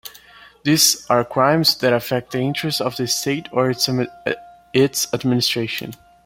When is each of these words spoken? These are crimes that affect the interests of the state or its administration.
These 0.63 1.05
are 1.11 1.23
crimes 1.23 1.77
that 1.77 1.93
affect 1.93 2.31
the 2.31 2.39
interests 2.39 2.81
of 2.81 2.95
the 2.95 3.05
state 3.07 3.47
or 3.51 3.69
its 3.71 5.13
administration. 5.13 5.93